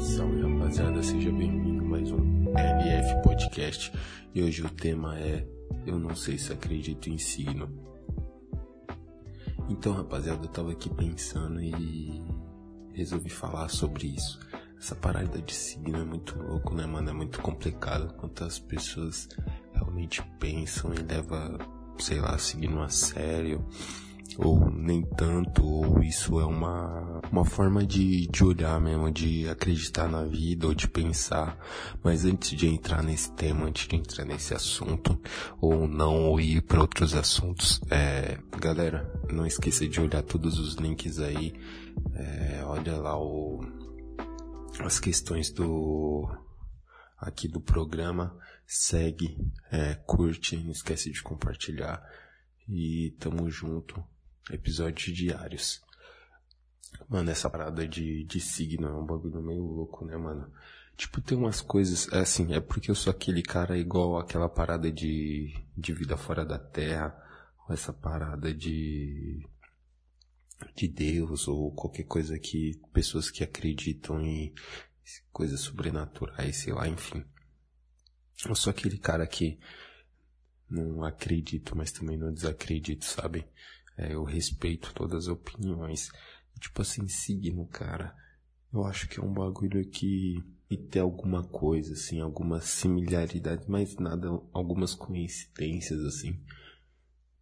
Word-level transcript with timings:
Salve 0.00 0.40
rapaziada, 0.40 1.02
seja 1.02 1.30
bem-vindo 1.30 1.84
mais 1.84 2.10
um 2.10 2.44
LF 2.56 3.22
Podcast 3.22 3.92
e 4.34 4.42
hoje 4.42 4.62
o 4.62 4.70
tema 4.70 5.18
é 5.18 5.46
Eu 5.86 5.98
não 5.98 6.16
sei 6.16 6.38
se 6.38 6.54
acredito 6.54 7.10
em 7.10 7.18
signo. 7.18 7.68
Então, 9.68 9.92
rapaziada, 9.92 10.46
eu 10.46 10.48
tava 10.48 10.72
aqui 10.72 10.88
pensando 10.88 11.60
e 11.60 12.22
resolvi 12.94 13.28
falar 13.28 13.68
sobre 13.68 14.06
isso. 14.06 14.40
Essa 14.78 14.94
parada 14.94 15.40
de 15.42 15.52
signo 15.52 15.98
é 15.98 16.04
muito 16.04 16.38
louco, 16.38 16.74
né, 16.74 16.86
mano? 16.86 17.10
É 17.10 17.12
muito 17.12 17.38
complicado. 17.42 18.14
Quantas 18.14 18.58
pessoas 18.58 19.28
realmente 19.74 20.22
pensam 20.38 20.94
e 20.94 21.02
levam, 21.02 21.58
sei 21.98 22.20
lá, 22.20 22.38
signo 22.38 22.82
a 22.82 22.88
sério 22.88 23.62
ou 24.38 24.70
nem 24.70 25.02
tanto, 25.02 25.64
ou 25.64 26.02
isso 26.02 26.40
é 26.40 26.44
uma, 26.44 27.20
uma 27.30 27.44
forma 27.44 27.84
de, 27.84 28.26
de 28.26 28.44
olhar 28.44 28.80
mesmo, 28.80 29.10
de 29.10 29.48
acreditar 29.48 30.08
na 30.08 30.24
vida 30.24 30.66
ou 30.66 30.74
de 30.74 30.88
pensar. 30.88 31.58
Mas 32.02 32.24
antes 32.24 32.50
de 32.50 32.66
entrar 32.66 33.02
nesse 33.02 33.32
tema, 33.32 33.66
antes 33.66 33.86
de 33.88 33.96
entrar 33.96 34.24
nesse 34.24 34.54
assunto, 34.54 35.20
ou 35.60 35.86
não, 35.86 36.24
ou 36.26 36.40
ir 36.40 36.62
para 36.62 36.80
outros 36.80 37.14
assuntos, 37.14 37.80
é, 37.90 38.38
galera, 38.58 39.10
não 39.30 39.46
esqueça 39.46 39.86
de 39.86 40.00
olhar 40.00 40.22
todos 40.22 40.58
os 40.58 40.74
links 40.74 41.18
aí, 41.18 41.54
é, 42.14 42.62
olha 42.64 42.96
lá 42.96 43.18
o, 43.18 43.60
as 44.80 44.98
questões 45.00 45.50
do, 45.50 46.28
aqui 47.18 47.48
do 47.48 47.60
programa, 47.60 48.36
segue, 48.66 49.36
é, 49.70 49.94
curte, 50.06 50.56
não 50.56 50.70
esquece 50.70 51.10
de 51.10 51.22
compartilhar. 51.22 52.02
E 52.68 53.16
tamo 53.18 53.50
junto 53.50 54.00
episódios 54.52 55.16
diários. 55.16 55.80
Mano, 57.08 57.30
essa 57.30 57.50
parada 57.50 57.86
de, 57.86 58.24
de 58.24 58.40
signo 58.40 58.88
é 58.88 58.94
um 58.94 59.04
bagulho 59.04 59.42
meio 59.42 59.62
louco, 59.62 60.04
né, 60.04 60.16
mano? 60.16 60.50
Tipo, 60.96 61.20
tem 61.20 61.36
umas 61.36 61.60
coisas, 61.60 62.12
é 62.12 62.18
assim, 62.18 62.52
é 62.52 62.60
porque 62.60 62.90
eu 62.90 62.94
sou 62.94 63.10
aquele 63.10 63.42
cara 63.42 63.78
igual 63.78 64.18
aquela 64.18 64.48
parada 64.48 64.92
de, 64.92 65.54
de 65.76 65.92
vida 65.92 66.16
fora 66.16 66.44
da 66.44 66.58
terra, 66.58 67.16
ou 67.66 67.74
essa 67.74 67.92
parada 67.92 68.52
de, 68.52 69.46
de 70.76 70.86
Deus, 70.86 71.48
ou 71.48 71.72
qualquer 71.72 72.04
coisa 72.04 72.38
que, 72.38 72.78
pessoas 72.92 73.30
que 73.30 73.42
acreditam 73.42 74.20
em 74.20 74.52
coisas 75.32 75.60
sobrenaturais, 75.60 76.56
sei 76.56 76.72
lá, 76.72 76.86
enfim. 76.86 77.24
Eu 78.46 78.54
sou 78.54 78.70
aquele 78.70 78.98
cara 78.98 79.26
que 79.26 79.58
não 80.68 81.02
acredito, 81.02 81.76
mas 81.76 81.90
também 81.90 82.16
não 82.16 82.32
desacredito, 82.32 83.04
sabe? 83.04 83.46
É, 84.00 84.14
eu 84.14 84.24
respeito 84.24 84.94
todas 84.94 85.24
as 85.24 85.28
opiniões. 85.28 86.10
Tipo 86.58 86.80
assim, 86.80 87.06
signo, 87.06 87.66
cara. 87.66 88.16
Eu 88.72 88.84
acho 88.84 89.06
que 89.08 89.20
é 89.20 89.22
um 89.22 89.32
bagulho 89.32 89.86
que, 89.90 90.42
que 90.68 90.76
tem 90.78 91.02
alguma 91.02 91.44
coisa, 91.44 91.92
assim, 91.92 92.20
alguma 92.20 92.62
similaridade, 92.62 93.64
mas 93.68 93.96
nada, 93.96 94.28
algumas 94.54 94.94
coincidências, 94.94 96.00
assim. 96.00 96.40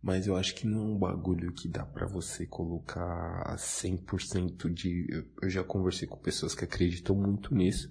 Mas 0.02 0.26
eu 0.26 0.36
acho 0.36 0.54
que 0.56 0.66
não 0.66 0.80
é 0.80 0.84
um 0.86 0.98
bagulho 0.98 1.52
que 1.52 1.68
dá 1.68 1.84
para 1.86 2.06
você 2.06 2.44
colocar 2.44 3.54
100% 3.56 4.72
de. 4.72 5.06
Eu 5.40 5.50
já 5.50 5.62
conversei 5.62 6.08
com 6.08 6.16
pessoas 6.16 6.56
que 6.56 6.64
acreditam 6.64 7.14
muito 7.14 7.54
nisso. 7.54 7.88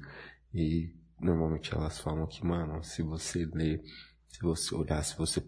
E 0.54 0.94
normalmente 1.22 1.74
elas 1.74 2.00
falam 2.00 2.28
que, 2.28 2.46
mano, 2.46 2.84
se 2.84 3.02
você 3.02 3.46
ler, 3.46 3.82
se 4.28 4.42
você 4.42 4.76
olhar, 4.76 5.04
se 5.04 5.18
você 5.18 5.40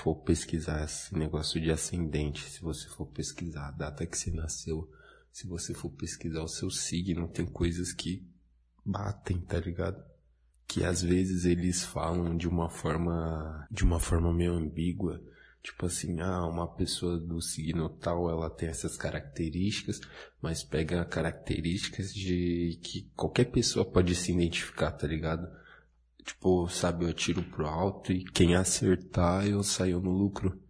for 0.00 0.16
pesquisar 0.16 0.82
esse 0.82 1.14
negócio 1.14 1.60
de 1.60 1.70
ascendente, 1.70 2.48
se 2.48 2.62
você 2.62 2.88
for 2.88 3.06
pesquisar 3.06 3.68
a 3.68 3.70
data 3.70 4.06
que 4.06 4.16
você 4.16 4.30
nasceu, 4.30 4.90
se 5.30 5.46
você 5.46 5.74
for 5.74 5.90
pesquisar 5.90 6.42
o 6.42 6.48
seu 6.48 6.70
signo, 6.70 7.28
tem 7.28 7.44
coisas 7.44 7.92
que 7.92 8.26
batem, 8.84 9.38
tá 9.40 9.60
ligado? 9.60 10.02
Que 10.66 10.84
às 10.84 11.02
vezes 11.02 11.44
eles 11.44 11.84
falam 11.84 12.34
de 12.34 12.48
uma 12.48 12.70
forma, 12.70 13.66
de 13.70 13.84
uma 13.84 14.00
forma 14.00 14.32
meio 14.32 14.54
ambígua, 14.54 15.22
tipo 15.62 15.84
assim, 15.84 16.18
ah, 16.20 16.46
uma 16.46 16.66
pessoa 16.66 17.18
do 17.18 17.40
signo 17.42 17.90
tal, 17.90 18.30
ela 18.30 18.48
tem 18.48 18.70
essas 18.70 18.96
características, 18.96 20.00
mas 20.40 20.64
pega 20.64 21.04
características 21.04 22.14
de 22.14 22.80
que 22.82 23.10
qualquer 23.14 23.50
pessoa 23.50 23.84
pode 23.84 24.14
se 24.14 24.32
identificar, 24.32 24.92
tá 24.92 25.06
ligado? 25.06 25.46
Tipo, 26.22 26.68
sabe, 26.68 27.04
eu 27.04 27.14
tiro 27.14 27.42
pro 27.42 27.66
alto 27.66 28.12
e 28.12 28.24
quem 28.24 28.54
acertar 28.54 29.46
eu 29.46 29.62
saio 29.62 30.00
no 30.00 30.10
lucro. 30.10 30.60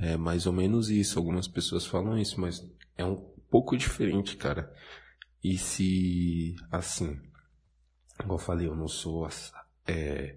É 0.00 0.16
mais 0.16 0.46
ou 0.46 0.52
menos 0.52 0.90
isso. 0.90 1.18
Algumas 1.18 1.48
pessoas 1.48 1.86
falam 1.86 2.18
isso, 2.18 2.40
mas 2.40 2.66
é 2.96 3.04
um 3.04 3.16
pouco 3.50 3.76
diferente, 3.76 4.36
cara. 4.36 4.72
E 5.42 5.58
se, 5.58 6.56
assim, 6.70 7.20
igual 8.20 8.38
eu 8.38 8.44
falei, 8.44 8.66
eu 8.66 8.74
não 8.74 8.88
sou, 8.88 9.28
é, 9.86 10.36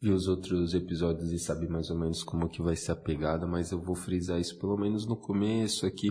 vi 0.00 0.10
os 0.10 0.26
outros 0.26 0.74
episódios 0.74 1.30
e 1.32 1.38
sabe 1.38 1.68
mais 1.68 1.90
ou 1.90 1.98
menos 1.98 2.24
como 2.24 2.48
que 2.48 2.60
vai 2.60 2.74
ser 2.74 2.92
a 2.92 2.96
pegada, 2.96 3.46
mas 3.46 3.70
eu 3.70 3.80
vou 3.80 3.94
frisar 3.94 4.40
isso 4.40 4.58
pelo 4.58 4.76
menos 4.76 5.06
no 5.06 5.16
começo 5.16 5.86
aqui. 5.86 6.10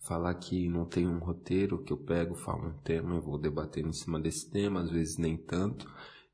Falar 0.00 0.34
que 0.34 0.68
não 0.68 0.84
tem 0.84 1.06
um 1.06 1.18
roteiro 1.18 1.82
que 1.82 1.92
eu 1.92 1.96
pego, 1.96 2.34
falo 2.34 2.68
um 2.68 2.78
tema 2.78 3.16
e 3.16 3.20
vou 3.20 3.38
debater 3.38 3.86
em 3.86 3.92
cima 3.92 4.20
desse 4.20 4.50
tema, 4.50 4.82
às 4.82 4.90
vezes 4.90 5.16
nem 5.16 5.36
tanto 5.36 5.88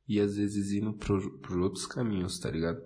e 0.09 0.19
às 0.19 0.37
vezes 0.37 0.73
indo 0.73 0.95
por, 0.95 1.39
por 1.41 1.59
outros 1.59 1.87
caminhos, 1.87 2.39
tá 2.39 2.51
ligado? 2.51 2.83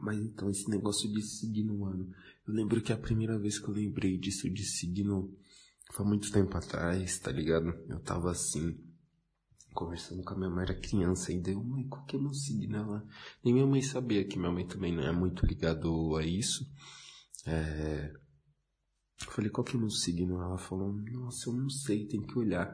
Mas 0.00 0.18
então 0.18 0.48
esse 0.48 0.68
negócio 0.70 1.12
de 1.12 1.22
signo, 1.22 1.78
mano. 1.78 2.10
Eu 2.46 2.54
lembro 2.54 2.80
que 2.80 2.92
a 2.92 2.96
primeira 2.96 3.38
vez 3.38 3.58
que 3.58 3.68
eu 3.68 3.74
lembrei 3.74 4.18
disso 4.18 4.50
de 4.50 4.64
signo 4.64 5.36
foi 5.92 6.06
muito 6.06 6.32
tempo 6.32 6.56
atrás, 6.56 7.18
tá 7.18 7.30
ligado? 7.30 7.68
Eu 7.88 8.00
tava 8.00 8.30
assim, 8.30 8.78
conversando 9.74 10.22
com 10.22 10.34
a 10.34 10.36
minha 10.38 10.50
mãe, 10.50 10.64
era 10.64 10.74
criança, 10.74 11.32
e 11.32 11.38
deu, 11.38 11.62
mãe, 11.62 11.86
qual 11.86 12.04
que 12.06 12.16
é 12.16 12.18
meu 12.18 12.32
signo? 12.32 12.76
Ela, 12.76 13.06
nem 13.44 13.52
minha 13.52 13.66
mãe 13.66 13.82
sabia 13.82 14.24
que 14.24 14.38
minha 14.38 14.50
mãe 14.50 14.66
também 14.66 14.94
não 14.94 15.02
é 15.02 15.12
muito 15.12 15.44
ligado 15.44 16.16
a 16.16 16.24
isso. 16.24 16.66
É... 17.46 18.12
Eu 19.26 19.30
falei, 19.30 19.50
qual 19.50 19.64
que 19.64 19.76
é 19.76 19.78
meu 19.78 19.90
signo? 19.90 20.40
Ela 20.40 20.58
falou, 20.58 20.92
nossa, 20.92 21.48
eu 21.48 21.52
não 21.52 21.68
sei, 21.68 22.06
tem 22.06 22.22
que 22.22 22.38
olhar. 22.38 22.66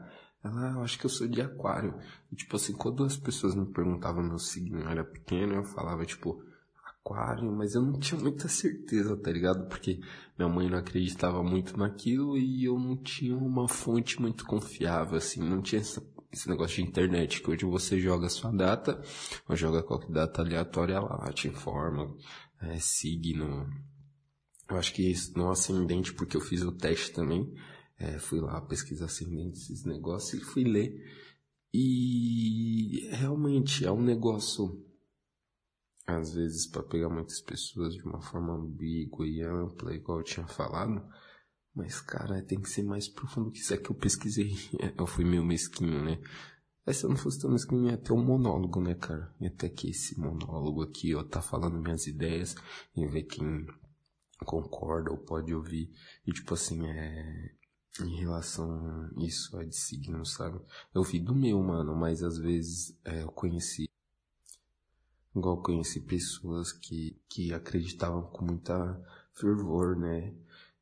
Ela, 0.43 0.71
eu 0.71 0.81
acho 0.81 0.97
que 0.97 1.05
eu 1.05 1.09
sou 1.09 1.27
de 1.27 1.41
aquário. 1.41 1.95
E, 2.31 2.35
tipo 2.35 2.55
assim, 2.55 2.73
quando 2.73 3.03
as 3.03 3.17
pessoas 3.17 3.55
me 3.55 3.65
perguntavam 3.65 4.23
meu 4.23 4.39
signo, 4.39 4.79
eu 4.79 4.87
era 4.89 5.03
pequeno, 5.03 5.55
eu 5.55 5.63
falava, 5.63 6.05
tipo, 6.05 6.41
aquário, 7.09 7.51
mas 7.51 7.75
eu 7.75 7.81
não 7.81 7.99
tinha 7.99 8.19
muita 8.19 8.47
certeza, 8.47 9.17
tá 9.17 9.31
ligado? 9.31 9.67
Porque 9.67 9.99
minha 10.37 10.49
mãe 10.49 10.69
não 10.69 10.77
acreditava 10.77 11.43
muito 11.43 11.77
naquilo 11.77 12.37
e 12.37 12.63
eu 12.65 12.79
não 12.79 12.95
tinha 12.95 13.35
uma 13.35 13.67
fonte 13.67 14.21
muito 14.21 14.45
confiável, 14.45 15.17
assim, 15.17 15.41
não 15.41 15.61
tinha 15.61 15.81
essa, 15.81 16.01
esse 16.31 16.47
negócio 16.47 16.75
de 16.77 16.89
internet, 16.89 17.41
que 17.41 17.49
hoje 17.49 17.65
você 17.65 17.99
joga 17.99 18.27
a 18.27 18.29
sua 18.29 18.51
data, 18.51 19.01
ou 19.47 19.55
joga 19.55 19.83
qualquer 19.83 20.11
data 20.11 20.41
aleatória 20.41 20.99
lá, 20.99 21.31
te 21.33 21.47
informa, 21.47 22.15
é, 22.61 22.77
signo. 22.79 23.67
Eu 24.69 24.77
acho 24.77 24.93
que 24.93 25.09
isso 25.09 25.37
não 25.37 25.49
é 25.49 25.51
ascendente 25.51 26.13
porque 26.13 26.37
eu 26.37 26.41
fiz 26.41 26.61
o 26.61 26.71
teste 26.71 27.11
também. 27.11 27.51
É, 27.99 28.17
fui 28.17 28.39
lá 28.39 28.61
pesquisar 28.61 29.05
ascendente, 29.05 29.57
esses 29.57 29.83
negócios 29.83 30.41
e 30.41 30.45
fui 30.45 30.63
ler. 30.63 31.03
E 31.73 33.09
realmente 33.11 33.85
é 33.85 33.91
um 33.91 34.01
negócio, 34.01 34.83
às 36.07 36.33
vezes, 36.33 36.65
para 36.65 36.81
pegar 36.81 37.09
muitas 37.09 37.41
pessoas 37.41 37.93
de 37.93 38.01
uma 38.03 38.21
forma 38.21 38.53
ambígua 38.53 39.27
e 39.27 39.43
ampla, 39.43 39.93
igual 39.93 40.19
eu 40.19 40.23
tinha 40.23 40.47
falado. 40.47 41.05
Mas, 41.75 41.99
cara, 41.99 42.41
tem 42.41 42.59
que 42.59 42.69
ser 42.69 42.83
mais 42.83 43.09
profundo 43.09 43.51
que 43.51 43.59
isso. 43.59 43.73
É 43.73 43.77
que 43.77 43.91
eu 43.91 43.95
pesquisei. 43.95 44.53
Eu 44.97 45.05
fui 45.05 45.23
meio 45.23 45.45
mesquinho, 45.45 46.03
né? 46.03 46.19
Mas 46.85 46.97
se 46.97 47.05
eu 47.05 47.09
não 47.09 47.17
fosse 47.17 47.39
tão 47.39 47.51
mesquinho, 47.51 47.87
ia 47.87 47.97
ter 47.97 48.13
um 48.13 48.25
monólogo, 48.25 48.81
né, 48.81 48.95
cara? 48.95 49.31
Ia 49.39 49.51
ter 49.51 49.67
aqui 49.67 49.91
esse 49.91 50.19
monólogo 50.19 50.81
aqui, 50.81 51.13
ó, 51.13 51.23
tá 51.23 51.39
falando 51.39 51.79
minhas 51.79 52.07
ideias 52.07 52.55
e 52.95 53.05
ver 53.05 53.23
quem 53.23 53.67
concorda 54.43 55.11
ou 55.11 55.17
pode 55.19 55.53
ouvir. 55.53 55.91
E, 56.25 56.31
tipo 56.31 56.55
assim, 56.55 56.83
é 56.87 57.58
em 58.01 58.15
relação 58.15 58.71
a 58.71 59.23
isso, 59.23 59.57
a 59.57 59.63
de 59.63 59.75
signo, 59.75 60.25
sabe? 60.25 60.59
Eu 60.93 61.03
vi 61.03 61.19
do 61.19 61.35
meu, 61.35 61.61
mano, 61.61 61.95
mas 61.95 62.23
às 62.23 62.37
vezes 62.37 62.97
é, 63.03 63.23
eu 63.23 63.31
conheci, 63.31 63.89
igual 65.35 65.57
eu 65.57 65.61
conheci 65.61 65.99
pessoas 66.01 66.71
que, 66.71 67.19
que 67.27 67.53
acreditavam 67.53 68.23
com 68.23 68.45
muita 68.45 69.01
fervor, 69.33 69.97
né? 69.97 70.33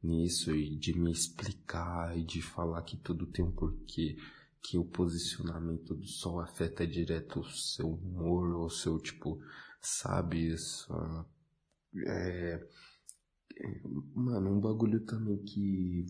Nisso 0.04 0.56
e 0.56 0.76
de 0.76 0.98
me 0.98 1.12
explicar 1.12 2.18
e 2.18 2.24
de 2.24 2.42
falar 2.42 2.84
que 2.84 2.98
tudo 2.98 3.26
tem 3.26 3.44
um 3.44 3.52
porquê, 3.52 4.16
que 4.62 4.78
o 4.78 4.86
posicionamento 4.86 5.96
do 5.96 6.08
sol 6.08 6.40
afeta 6.40 6.86
direto 6.86 7.40
o 7.40 7.50
seu 7.50 7.94
humor, 7.94 8.54
ou 8.56 8.70
seu, 8.70 9.00
tipo, 9.00 9.42
sabe, 9.82 10.54
isso, 10.54 10.94
é, 12.06 12.68
é, 13.60 13.82
mano, 14.14 14.52
um 14.52 14.60
bagulho 14.60 15.00
também 15.06 15.38
que 15.44 16.06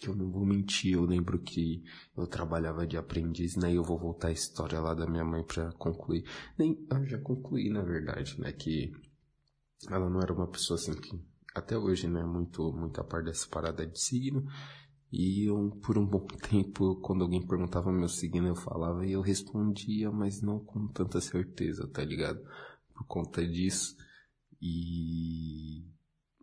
que 0.00 0.08
eu 0.08 0.16
não 0.16 0.30
vou 0.30 0.46
mentir, 0.46 0.94
eu 0.94 1.04
lembro 1.04 1.38
que 1.38 1.84
eu 2.16 2.26
trabalhava 2.26 2.86
de 2.86 2.96
aprendiz, 2.96 3.54
né? 3.56 3.70
E 3.70 3.76
eu 3.76 3.84
vou 3.84 3.98
voltar 3.98 4.28
a 4.28 4.32
história 4.32 4.80
lá 4.80 4.94
da 4.94 5.06
minha 5.06 5.24
mãe 5.24 5.44
pra 5.44 5.70
concluir. 5.72 6.24
Nem, 6.58 6.86
eu 6.90 7.06
já 7.06 7.18
concluí, 7.18 7.68
na 7.68 7.82
verdade, 7.82 8.40
né? 8.40 8.50
Que 8.50 8.90
ela 9.90 10.08
não 10.08 10.20
era 10.22 10.32
uma 10.32 10.48
pessoa 10.48 10.78
assim 10.78 10.94
que, 10.94 11.22
até 11.54 11.76
hoje, 11.76 12.08
né? 12.08 12.24
Muito, 12.24 12.72
muito 12.72 12.98
a 12.98 13.04
par 13.04 13.22
dessa 13.22 13.46
parada 13.46 13.86
de 13.86 14.00
signo. 14.00 14.46
E 15.12 15.44
eu, 15.44 15.78
por 15.82 15.98
um 15.98 16.06
bom 16.06 16.26
tempo, 16.48 16.96
quando 17.02 17.22
alguém 17.22 17.46
perguntava 17.46 17.92
meu 17.92 18.08
signo, 18.08 18.48
eu 18.48 18.56
falava 18.56 19.04
e 19.04 19.12
eu 19.12 19.20
respondia, 19.20 20.10
mas 20.10 20.40
não 20.40 20.58
com 20.60 20.88
tanta 20.88 21.20
certeza, 21.20 21.86
tá 21.86 22.02
ligado? 22.02 22.40
Por 22.94 23.04
conta 23.06 23.46
disso. 23.46 23.94
E 24.62 25.84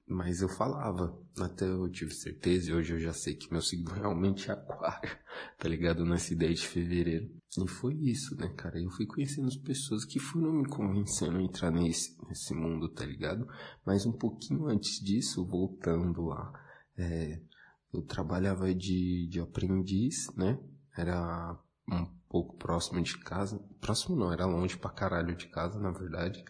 mas 0.08 0.42
eu 0.42 0.48
falava, 0.48 1.20
até 1.38 1.66
eu 1.66 1.90
tive 1.90 2.14
certeza 2.14 2.72
e 2.72 2.74
hoje 2.74 2.94
eu 2.94 3.00
já 3.00 3.12
sei 3.12 3.36
que 3.36 3.52
meu 3.52 3.62
signo 3.62 3.92
realmente 3.94 4.50
é 4.50 4.54
aquário, 4.54 5.18
tá 5.60 5.68
ligado? 5.68 6.06
Nessa 6.06 6.34
ideia 6.34 6.54
de 6.54 6.66
fevereiro. 6.66 7.30
E 7.58 7.68
foi 7.68 7.94
isso, 7.96 8.36
né, 8.38 8.48
cara? 8.56 8.80
Eu 8.80 8.90
fui 8.92 9.06
conhecendo 9.06 9.48
as 9.48 9.58
pessoas 9.58 10.06
que 10.06 10.20
foram 10.20 10.54
me 10.54 10.66
convencendo 10.68 11.38
a 11.38 11.42
entrar 11.42 11.72
nesse, 11.72 12.16
nesse 12.28 12.54
mundo, 12.54 12.88
tá 12.88 13.06
ligado? 13.06 13.48
Mas 13.86 14.06
um 14.06 14.14
pouquinho 14.14 14.68
antes 14.68 15.04
disso, 15.04 15.46
voltando 15.46 16.22
lá, 16.26 16.54
é, 16.98 17.42
eu 17.94 18.02
trabalhava 18.02 18.74
de, 18.74 19.28
de 19.28 19.42
aprendiz, 19.42 20.32
né? 20.36 20.58
Era 20.96 21.60
um 21.92 22.06
pouco 22.30 22.56
próximo 22.58 23.02
de 23.02 23.18
casa. 23.18 23.60
Próximo 23.82 24.16
não, 24.16 24.32
era 24.32 24.46
longe 24.46 24.78
pra 24.78 24.90
caralho 24.90 25.36
de 25.36 25.48
casa, 25.48 25.80
na 25.80 25.92
verdade. 25.92 26.44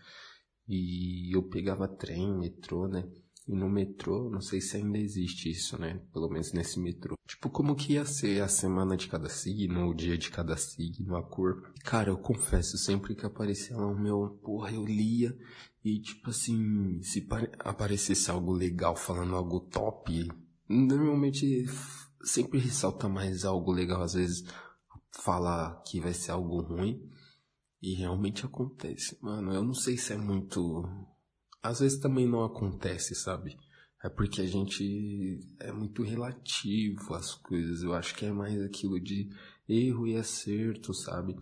E 0.68 1.36
eu 1.36 1.42
pegava 1.50 1.88
trem, 1.88 2.38
metrô, 2.38 2.88
né? 2.88 3.04
E 3.48 3.56
no 3.56 3.70
metrô, 3.70 4.30
não 4.30 4.42
sei 4.42 4.60
se 4.60 4.76
ainda 4.76 4.98
existe 4.98 5.50
isso, 5.50 5.80
né? 5.80 6.02
Pelo 6.12 6.30
menos 6.30 6.52
nesse 6.52 6.80
metrô. 6.80 7.16
Tipo, 7.26 7.50
como 7.50 7.76
que 7.76 7.94
ia 7.94 8.06
ser 8.06 8.42
a 8.42 8.48
semana 8.50 8.98
de 8.98 9.08
cada 9.08 9.30
signo, 9.30 9.88
o 9.88 9.96
dia 9.96 10.18
de 10.18 10.30
cada 10.30 10.58
signo, 10.58 11.16
a 11.16 11.24
cor. 11.24 11.72
Cara, 11.84 12.10
eu 12.10 12.18
confesso, 12.18 12.78
sempre 12.78 13.16
que 13.16 13.26
aparecia 13.26 13.78
lá 13.78 13.88
o 13.88 13.98
meu, 13.98 14.38
porra, 14.44 14.72
eu 14.72 14.86
lia. 14.86 15.34
E 15.84 16.02
tipo 16.02 16.30
assim, 16.30 17.02
se 17.02 17.26
aparecesse 17.60 18.30
algo 18.30 18.52
legal 18.52 18.98
falando 18.98 19.36
algo 19.36 19.62
top, 19.62 20.30
normalmente 20.68 21.66
sempre 22.22 22.60
ressalta 22.60 23.08
mais 23.08 23.46
algo 23.46 23.72
legal, 23.72 24.02
às 24.02 24.14
vezes 24.14 24.44
fala 25.12 25.82
que 25.88 26.02
vai 26.02 26.14
ser 26.14 26.32
algo 26.32 26.62
ruim. 26.62 27.02
E 27.82 27.94
realmente 27.94 28.46
acontece. 28.46 29.18
Mano, 29.22 29.54
eu 29.54 29.64
não 29.64 29.74
sei 29.74 29.98
se 29.98 30.12
é 30.12 30.18
muito 30.18 30.84
às 31.62 31.80
vezes 31.80 32.00
também 32.00 32.28
não 32.28 32.44
acontece, 32.44 33.16
sabe? 33.16 33.58
É 34.04 34.10
porque 34.10 34.42
a 34.42 34.46
gente 34.46 35.40
é 35.60 35.72
muito 35.72 36.04
relativo 36.04 37.14
às 37.14 37.34
coisas. 37.34 37.82
Eu 37.82 37.94
acho 37.94 38.16
que 38.16 38.26
é 38.26 38.32
mais 38.32 38.62
aquilo 38.62 39.00
de 39.00 39.30
erro 39.68 40.08
e 40.08 40.16
acerto, 40.16 40.94
sabe? 40.94 41.36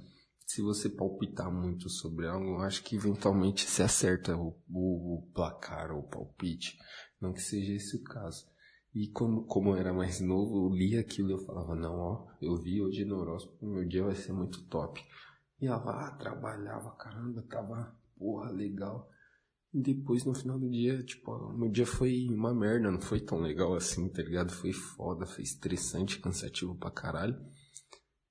Se 0.46 0.62
você 0.62 0.90
palpitar 0.90 1.52
muito 1.52 1.90
sobre 1.90 2.28
algo, 2.28 2.52
eu 2.52 2.60
acho 2.60 2.84
que 2.84 2.96
eventualmente 2.96 3.70
se 3.70 3.84
acerta 3.84 4.38
o, 4.38 4.58
o, 4.70 5.18
o 5.18 5.32
placar 5.34 5.92
ou 5.92 6.00
o 6.00 6.08
palpite. 6.08 6.78
Não 7.20 7.34
que 7.34 7.42
seja 7.42 7.74
esse 7.74 7.98
o 7.98 8.04
caso. 8.04 8.46
E 8.94 9.10
como, 9.10 9.46
como 9.46 9.72
eu 9.72 9.76
era 9.76 9.92
mais 9.92 10.22
novo, 10.22 10.70
eu 10.70 10.74
lia 10.74 11.02
aquilo 11.02 11.30
e 11.30 11.34
eu 11.34 11.46
falava, 11.46 11.76
não, 11.76 12.00
ó, 12.00 12.28
eu 12.42 12.56
vi 12.56 12.82
hoje 12.82 13.04
no 13.04 13.18
horóscopo, 13.18 13.66
meu 13.66 13.86
dia 13.86 14.04
vai 14.04 14.16
ser 14.16 14.32
muito 14.32 14.66
top. 14.68 15.04
Ia 15.60 15.76
lá, 15.76 16.12
trabalhava, 16.12 16.92
caramba, 16.92 17.42
tava, 17.50 17.94
porra, 18.18 18.52
legal. 18.52 19.10
E 19.75 19.81
depois, 19.81 20.24
no 20.24 20.33
final 20.33 20.57
do 20.57 20.69
dia, 20.69 21.04
tipo, 21.04 21.51
meu 21.51 21.69
dia 21.69 21.86
foi 21.86 22.30
uma 22.30 22.56
merda, 22.56 22.89
não 22.89 23.01
foi 23.01 23.19
tão 23.19 23.42
legal 23.42 23.75
assim, 23.75 24.07
tá 24.07 24.24
ligado? 24.24 24.54
Foi 24.54 24.72
foda, 24.72 25.25
foi 25.25 25.44
estressante, 25.44 26.22
cansativo 26.22 26.74
pra 26.77 26.89
caralho. 26.89 27.36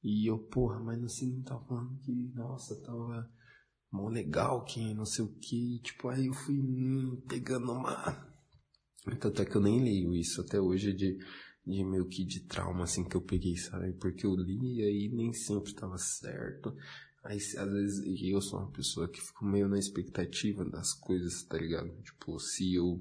E 0.03 0.27
eu, 0.27 0.39
porra, 0.39 0.81
mas 0.81 1.05
assim, 1.05 1.43
tava 1.43 1.63
falando 1.67 1.99
que, 1.99 2.33
nossa, 2.35 2.81
tava 2.81 3.31
mó 3.93 4.09
legal, 4.09 4.65
que 4.65 4.95
não 4.95 5.05
sei 5.05 5.23
o 5.23 5.35
que. 5.35 5.81
Tipo, 5.83 6.09
aí 6.09 6.29
eu 6.29 6.33
fui 6.33 6.59
hum, 6.59 7.23
pegando 7.29 7.73
uma. 7.73 8.27
Tanto 9.21 9.43
é 9.43 9.45
que 9.45 9.55
eu 9.55 9.61
nem 9.61 9.85
leio 9.85 10.15
isso 10.15 10.41
até 10.41 10.59
hoje 10.59 10.95
de, 10.95 11.19
de 11.67 11.85
meio 11.85 12.09
que 12.09 12.25
de 12.25 12.47
trauma, 12.47 12.85
assim, 12.85 13.05
que 13.05 13.19
eu 13.19 13.23
peguei, 13.23 13.59
sabe? 13.59 13.93
Porque 14.01 14.25
eu 14.25 14.35
li 14.35 14.79
e 14.79 14.83
aí 14.83 15.11
nem 15.13 15.31
sempre 15.35 15.75
tava 15.75 15.99
certo. 15.99 16.75
Aí, 17.25 17.37
às 17.39 17.73
vezes, 17.73 18.23
eu 18.23 18.41
sou 18.43 18.61
uma 18.61 18.71
pessoa 18.71 19.09
que 19.09 19.21
fico 19.21 19.47
meio 19.47 19.67
na 19.67 19.79
expectativa 19.79 20.65
das 20.65 20.93
coisas, 20.93 21.43
tá 21.45 21.57
ligado? 21.57 21.91
Tipo, 22.03 22.39
se 22.39 22.75
eu 22.75 23.01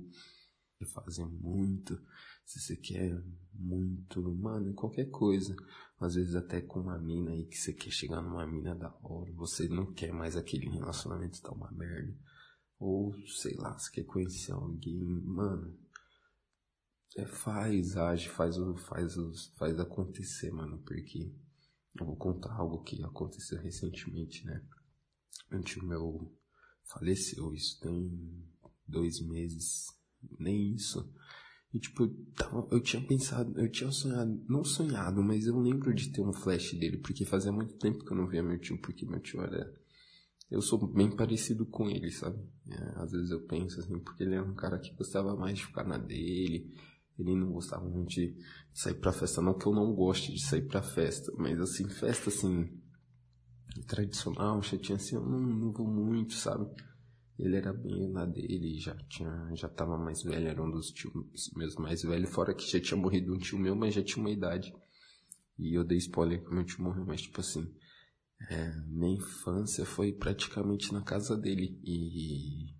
fazer 0.85 1.25
muito, 1.25 2.01
se 2.45 2.59
você 2.59 2.75
quer 2.75 3.21
muito, 3.53 4.21
mano, 4.35 4.73
qualquer 4.73 5.09
coisa. 5.09 5.55
Às 5.99 6.15
vezes 6.15 6.35
até 6.35 6.61
com 6.61 6.81
uma 6.81 6.97
mina 6.97 7.31
aí 7.31 7.45
que 7.45 7.57
você 7.57 7.73
quer 7.73 7.91
chegar 7.91 8.21
numa 8.21 8.45
mina 8.45 8.75
da 8.75 8.93
hora, 9.03 9.31
você 9.33 9.67
não 9.67 9.93
quer 9.93 10.11
mais 10.11 10.35
aquele 10.35 10.69
relacionamento 10.69 11.41
tá 11.41 11.51
uma 11.51 11.71
merda. 11.71 12.17
Ou, 12.79 13.13
sei 13.27 13.55
lá, 13.55 13.77
você 13.77 13.91
quer 13.91 14.03
conhecer 14.03 14.51
alguém, 14.51 15.03
mano. 15.23 15.77
É, 17.15 17.25
faz, 17.25 17.95
age, 17.95 18.27
faz, 18.27 18.55
faz, 18.87 19.15
faz 19.57 19.79
acontecer, 19.79 20.51
mano, 20.51 20.79
porque 20.79 21.31
eu 21.99 22.05
vou 22.05 22.15
contar 22.15 22.53
algo 22.53 22.83
que 22.83 23.03
aconteceu 23.03 23.59
recentemente, 23.59 24.45
né? 24.45 24.63
Um 25.51 25.61
tio 25.61 25.83
meu 25.83 26.33
faleceu, 26.85 27.53
isso 27.53 27.79
tem 27.79 28.11
dois 28.87 29.21
meses, 29.21 29.87
nem 30.39 30.73
isso. 30.73 31.11
E 31.73 31.79
tipo, 31.79 32.03
eu, 32.03 32.67
eu 32.71 32.79
tinha 32.81 33.01
pensado, 33.05 33.59
eu 33.59 33.69
tinha 33.69 33.91
sonhado, 33.91 34.43
não 34.47 34.63
sonhado, 34.63 35.23
mas 35.23 35.45
eu 35.45 35.59
lembro 35.59 35.93
de 35.93 36.11
ter 36.11 36.21
um 36.21 36.33
flash 36.33 36.73
dele, 36.73 36.97
porque 36.97 37.25
fazia 37.25 37.51
muito 37.51 37.75
tempo 37.77 38.03
que 38.05 38.11
eu 38.11 38.17
não 38.17 38.27
via 38.27 38.43
meu 38.43 38.59
tio, 38.59 38.79
porque 38.79 39.05
meu 39.05 39.19
tio 39.19 39.41
era. 39.41 39.73
Eu 40.51 40.61
sou 40.61 40.85
bem 40.87 41.15
parecido 41.15 41.65
com 41.65 41.89
ele, 41.89 42.11
sabe? 42.11 42.37
É, 42.67 43.01
às 43.01 43.11
vezes 43.11 43.31
eu 43.31 43.41
penso 43.47 43.79
assim, 43.79 43.99
porque 43.99 44.23
ele 44.23 44.35
era 44.35 44.43
um 44.43 44.53
cara 44.53 44.77
que 44.77 44.93
gostava 44.93 45.35
mais 45.35 45.57
de 45.57 45.65
ficar 45.65 45.83
na 45.83 45.97
dele, 45.97 46.71
ele 47.17 47.35
não 47.35 47.51
gostava 47.51 47.87
muito 47.87 48.09
de 48.09 48.35
sair 48.73 48.95
pra 48.95 49.13
festa. 49.13 49.41
Não 49.41 49.57
que 49.57 49.65
eu 49.65 49.73
não 49.73 49.93
goste 49.93 50.33
de 50.33 50.43
sair 50.43 50.67
pra 50.67 50.81
festa, 50.81 51.31
mas 51.37 51.59
assim, 51.59 51.87
festa 51.87 52.29
assim, 52.29 52.69
tradicional, 53.87 54.61
tinha 54.61 54.95
assim, 54.95 55.15
eu 55.15 55.21
não, 55.23 55.39
não 55.39 55.71
vou 55.71 55.87
muito, 55.87 56.33
sabe? 56.33 56.69
Ele 57.37 57.55
era 57.55 57.73
bem 57.73 58.11
na 58.11 58.25
dele, 58.25 58.79
já 58.79 58.95
tinha, 59.09 59.49
já 59.55 59.67
tava 59.67 59.97
mais 59.97 60.21
velho, 60.21 60.47
era 60.47 60.63
um 60.63 60.69
dos 60.69 60.91
tios 60.91 61.11
meus 61.55 61.75
mais 61.75 62.03
velhos, 62.03 62.29
fora 62.29 62.53
que 62.53 62.69
já 62.69 62.79
tinha 62.79 62.99
morrido 62.99 63.33
um 63.33 63.37
tio 63.37 63.57
meu, 63.57 63.75
mas 63.75 63.93
já 63.93 64.03
tinha 64.03 64.23
uma 64.23 64.31
idade. 64.31 64.73
E 65.57 65.77
eu 65.77 65.83
dei 65.83 65.97
spoiler 65.97 66.43
que 66.43 66.53
meu 66.53 66.63
tio 66.63 66.83
morreu, 66.83 67.05
mas 67.05 67.21
tipo 67.21 67.39
assim, 67.41 67.73
é, 68.49 68.75
minha 68.87 69.15
infância 69.15 69.85
foi 69.85 70.13
praticamente 70.13 70.93
na 70.93 71.01
casa 71.01 71.35
dele. 71.35 71.79
E 71.83 72.75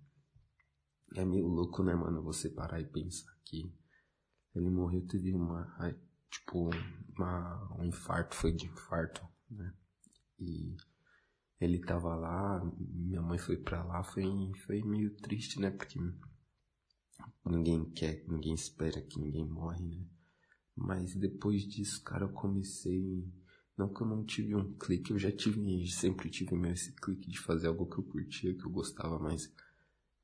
é 1.16 1.24
meio 1.24 1.46
louco, 1.46 1.82
né, 1.82 1.94
mano, 1.94 2.22
você 2.22 2.48
parar 2.48 2.80
e 2.80 2.86
pensar 2.86 3.32
que 3.44 3.72
ele 4.54 4.70
morreu, 4.70 5.06
teve 5.06 5.34
uma, 5.34 5.66
tipo, 6.30 6.70
uma, 7.16 7.76
um 7.78 7.84
infarto, 7.84 8.36
foi 8.36 8.52
de 8.52 8.66
infarto, 8.66 9.26
né? 9.50 9.74
E 10.38 10.76
ele 11.60 11.80
tava 11.80 12.14
lá, 12.14 12.64
minha 12.78 13.22
mãe 13.22 13.38
foi 13.38 13.56
pra 13.56 13.82
lá, 13.82 14.02
foi, 14.02 14.24
foi 14.66 14.82
meio 14.82 15.14
triste, 15.16 15.60
né? 15.60 15.70
Porque 15.70 15.98
ninguém 17.44 17.84
quer, 17.90 18.24
ninguém 18.28 18.54
espera 18.54 19.00
que 19.02 19.18
ninguém 19.18 19.48
morre, 19.48 19.82
né? 19.82 20.06
Mas 20.76 21.14
depois 21.14 21.62
disso, 21.62 22.02
cara, 22.02 22.24
eu 22.24 22.32
comecei. 22.32 23.24
Não 23.76 23.92
que 23.92 24.02
eu 24.02 24.06
não 24.06 24.24
tive 24.24 24.54
um 24.54 24.72
clique, 24.74 25.10
eu 25.10 25.18
já 25.18 25.32
tive, 25.32 25.86
sempre 25.88 26.30
tive 26.30 26.54
meio 26.56 26.74
esse 26.74 26.92
clique 26.92 27.28
de 27.28 27.40
fazer 27.40 27.66
algo 27.66 27.86
que 27.86 27.98
eu 27.98 28.04
curtia, 28.04 28.54
que 28.54 28.64
eu 28.64 28.70
gostava, 28.70 29.18
mas. 29.18 29.52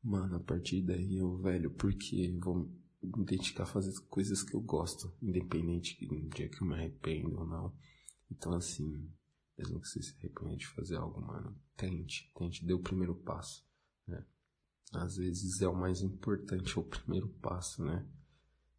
Mano, 0.03 0.37
a 0.37 0.41
partir 0.41 0.81
daí 0.81 1.19
eu, 1.19 1.37
velho, 1.39 1.71
porque 1.73 2.35
vou 2.41 2.71
me 3.03 3.25
dedicar 3.25 3.63
a 3.65 3.67
fazer 3.67 3.99
coisas 4.09 4.43
que 4.43 4.55
eu 4.55 4.61
gosto, 4.61 5.13
independente 5.23 6.05
do 6.07 6.29
dia 6.29 6.49
que 6.49 6.63
eu 6.63 6.67
me 6.67 6.75
arrependo 6.75 7.39
ou 7.39 7.47
não. 7.47 7.75
Então, 8.31 8.53
assim, 8.53 9.11
mesmo 9.57 9.81
que 9.81 9.89
você 9.89 10.03
se 10.03 10.15
arrependa 10.19 10.57
de 10.57 10.67
fazer 10.67 10.97
algo, 10.97 11.21
mano, 11.21 11.57
tente, 11.77 12.31
tente, 12.37 12.65
dê 12.65 12.73
o 12.73 12.81
primeiro 12.81 13.15
passo, 13.15 13.67
né? 14.07 14.25
Às 14.93 15.17
vezes 15.17 15.61
é 15.63 15.69
o 15.69 15.77
mais 15.77 16.03
importante, 16.03 16.77
é 16.77 16.81
o 16.81 16.85
primeiro 16.85 17.29
passo, 17.41 17.85
né? 17.85 18.07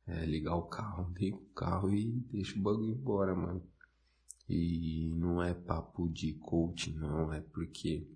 É 0.06 0.26
ligar 0.26 0.56
o 0.56 0.68
carro, 0.68 1.14
liga 1.18 1.38
o 1.38 1.46
carro 1.54 1.94
e 1.94 2.12
deixa 2.32 2.58
o 2.60 2.62
bagulho 2.62 2.94
embora, 2.94 3.36
mano. 3.36 3.66
E 4.50 5.10
não 5.16 5.42
é 5.42 5.54
papo 5.54 6.10
de 6.10 6.34
coaching, 6.34 6.96
não, 6.96 7.32
é 7.32 7.40
porque 7.40 8.08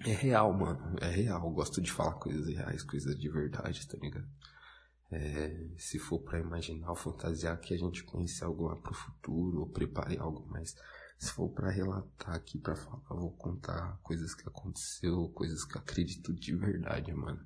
é 0.00 0.12
real, 0.12 0.52
mano, 0.52 0.96
é 1.00 1.10
real. 1.10 1.44
Eu 1.44 1.50
gosto 1.50 1.80
de 1.80 1.90
falar 1.90 2.14
coisas 2.14 2.46
reais, 2.46 2.82
coisas 2.82 3.18
de 3.18 3.28
verdade, 3.28 3.86
tá 3.88 3.96
ligado? 3.98 4.28
É, 5.10 5.66
se 5.78 5.98
for 5.98 6.20
para 6.20 6.38
imaginar 6.38 6.90
ou 6.90 6.96
fantasiar 6.96 7.58
que 7.58 7.72
a 7.72 7.78
gente 7.78 8.04
pense 8.04 8.44
algo 8.44 8.64
lá 8.64 8.76
pro 8.76 8.92
futuro 8.92 9.60
ou 9.60 9.68
prepare 9.68 10.18
algo, 10.18 10.46
mas 10.50 10.76
se 11.18 11.32
for 11.32 11.48
para 11.48 11.70
relatar 11.70 12.34
aqui 12.34 12.58
para 12.58 12.76
falar, 12.76 13.02
vou 13.08 13.32
contar 13.32 13.98
coisas 14.02 14.34
que 14.34 14.46
aconteceu, 14.46 15.28
coisas 15.30 15.64
que 15.64 15.78
acredito 15.78 16.32
de 16.32 16.54
verdade, 16.54 17.12
mano. 17.12 17.44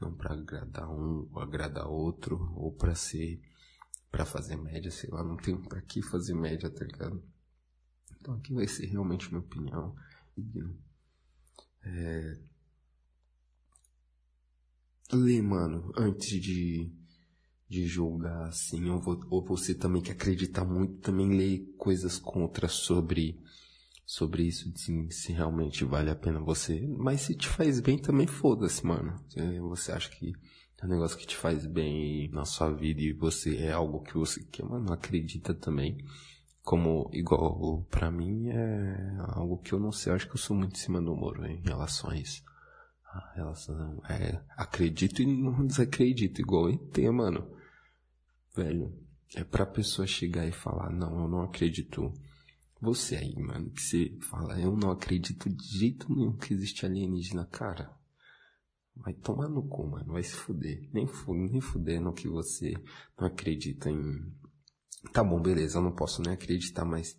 Não 0.00 0.14
para 0.14 0.34
agradar 0.34 0.88
um 0.88 1.28
ou 1.32 1.40
agradar 1.40 1.86
outro 1.86 2.52
ou 2.56 2.72
para 2.72 2.94
ser 2.94 3.40
para 4.10 4.24
fazer 4.24 4.56
média, 4.56 4.90
sei 4.92 5.10
lá, 5.10 5.24
não 5.24 5.36
tenho 5.36 5.60
para 5.60 5.82
que 5.82 6.00
fazer 6.00 6.34
média, 6.34 6.70
tá 6.70 6.84
ligado? 6.84 7.22
Então 8.20 8.34
aqui 8.34 8.54
vai 8.54 8.66
ser 8.68 8.86
realmente 8.86 9.28
minha 9.28 9.40
opinião. 9.40 9.96
É, 11.82 12.38
ler, 15.12 15.42
mano, 15.42 15.92
antes 15.96 16.40
de, 16.40 16.90
de 17.68 17.86
julgar 17.86 18.48
assim, 18.48 18.88
ou, 18.88 19.02
ou 19.30 19.44
você 19.44 19.74
também 19.74 20.02
que 20.02 20.10
acredita 20.10 20.64
muito, 20.64 21.00
também 21.00 21.28
lê 21.28 21.58
coisas 21.76 22.18
contra 22.18 22.68
sobre 22.68 23.40
sobre 24.06 24.42
isso, 24.42 24.70
de 24.70 25.10
se 25.14 25.32
realmente 25.32 25.84
vale 25.84 26.10
a 26.10 26.14
pena 26.14 26.38
você. 26.38 26.86
Mas 26.98 27.22
se 27.22 27.34
te 27.34 27.48
faz 27.48 27.80
bem, 27.80 27.98
também 27.98 28.26
foda-se, 28.26 28.84
mano. 28.86 29.18
Se 29.28 29.58
você 29.60 29.92
acha 29.92 30.10
que 30.10 30.34
é 30.80 30.86
um 30.86 30.90
negócio 30.90 31.16
que 31.16 31.26
te 31.26 31.36
faz 31.36 31.64
bem 31.64 32.28
na 32.30 32.44
sua 32.44 32.70
vida 32.70 33.00
e 33.00 33.12
você 33.12 33.56
é 33.56 33.72
algo 33.72 34.02
que 34.02 34.14
você 34.14 34.42
quer, 34.44 34.64
mano, 34.64 34.92
acredita 34.92 35.54
também. 35.54 35.96
Como, 36.62 37.10
igual, 37.12 37.86
pra 37.90 38.10
mim 38.10 38.48
é 38.48 39.16
algo 39.18 39.58
que 39.58 39.72
eu 39.72 39.78
não 39.78 39.92
sei, 39.92 40.12
eu 40.12 40.16
acho 40.16 40.26
que 40.26 40.34
eu 40.34 40.40
sou 40.40 40.56
muito 40.56 40.76
em 40.76 40.78
cima 40.78 41.00
do 41.00 41.14
muro 41.14 41.44
em 41.46 41.60
relação 41.62 42.10
a 42.10 42.16
isso. 42.16 42.42
A 43.14 43.32
relação, 43.36 44.02
é, 44.08 44.42
acredito 44.56 45.22
e 45.22 45.26
não 45.26 45.64
desacredito, 45.64 46.40
igual 46.40 46.68
ET, 46.68 46.98
mano. 47.12 47.48
Velho, 48.56 48.92
é 49.36 49.44
pra 49.44 49.64
pessoa 49.64 50.04
chegar 50.04 50.44
e 50.48 50.50
falar, 50.50 50.90
não, 50.90 51.22
eu 51.22 51.28
não 51.28 51.42
acredito. 51.42 52.12
Você 52.80 53.14
aí, 53.14 53.36
mano, 53.36 53.70
que 53.70 53.80
você 53.80 54.18
fala, 54.20 54.58
eu 54.58 54.76
não 54.76 54.90
acredito 54.90 55.48
de 55.48 55.78
jeito 55.78 56.12
nenhum 56.12 56.36
que 56.36 56.52
existe 56.52 56.84
alienígena, 56.84 57.46
cara. 57.46 57.96
Vai 58.96 59.14
tomar 59.14 59.48
no 59.48 59.62
cu, 59.62 59.86
mano. 59.86 60.12
Vai 60.12 60.22
se 60.24 60.34
fuder. 60.34 60.88
Nem, 60.92 61.06
fu 61.06 61.34
nem 61.34 61.60
fuder 61.60 62.00
no 62.00 62.12
que 62.12 62.28
você 62.28 62.74
não 63.16 63.28
acredita 63.28 63.90
em. 63.90 64.32
Tá 65.12 65.22
bom, 65.22 65.40
beleza, 65.40 65.78
eu 65.78 65.82
não 65.82 65.94
posso 65.94 66.20
nem 66.20 66.32
acreditar, 66.32 66.84
mas. 66.84 67.16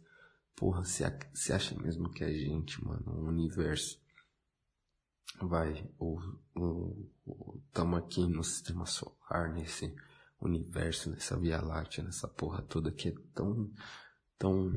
Porra, 0.56 0.84
você 0.84 1.54
acha 1.54 1.82
mesmo 1.82 2.10
que 2.10 2.24
a 2.24 2.32
gente, 2.32 2.84
mano, 2.84 3.04
o 3.08 3.28
universo. 3.28 4.04
Vai, 5.42 5.90
tamo 7.74 7.96
aqui 7.98 8.26
no 8.28 8.44
sistema 8.44 8.86
solar, 8.86 9.54
nesse 9.54 9.94
universo, 10.42 11.10
nessa 11.10 11.38
Via 11.38 11.62
Láctea, 11.62 12.04
nessa 12.04 12.28
porra 12.28 12.62
toda 12.62 12.92
que 12.92 13.10
é 13.10 13.14
tão. 13.34 13.72
tão. 14.38 14.72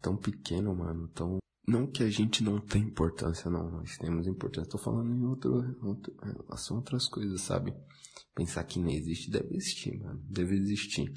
tão 0.00 0.16
pequeno, 0.16 0.74
mano, 0.74 1.08
tão 1.08 1.38
não 1.66 1.84
que 1.84 2.04
a 2.04 2.08
gente 2.08 2.44
não 2.44 2.60
tem 2.60 2.82
importância, 2.82 3.50
não. 3.50 3.68
Nós 3.68 3.98
temos 3.98 4.26
importância. 4.28 4.68
Estou 4.68 4.80
falando 4.80 5.12
em 5.12 5.24
outro, 5.24 5.76
outro, 5.82 6.14
a 6.48 6.72
outras 6.72 7.08
coisas, 7.08 7.40
sabe? 7.40 7.74
Pensar 8.34 8.62
que 8.62 8.78
não 8.78 8.88
existe, 8.88 9.30
deve 9.30 9.56
existir, 9.56 9.98
mano. 9.98 10.22
Deve 10.30 10.54
existir. 10.54 11.12